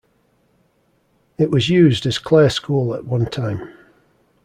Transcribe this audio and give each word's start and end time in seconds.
It 1.37 1.51
was 1.51 1.69
used 1.69 2.07
as 2.07 2.17
Clare 2.17 2.49
School 2.49 2.95
at 2.95 3.05
one 3.05 3.27
time. 3.27 3.69